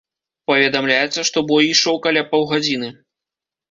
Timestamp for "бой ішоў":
1.53-2.03